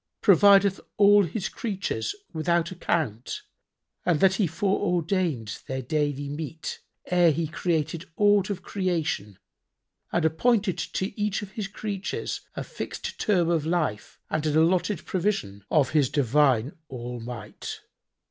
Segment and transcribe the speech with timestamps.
[0.19, 3.43] provideth all His creatures without account
[4.03, 9.37] and that He fore ordained their daily meat ere He created aught of creation
[10.11, 15.05] and appointed to each of His creatures a fixed term of life and an allotted
[15.05, 17.81] provision, of His divine All might?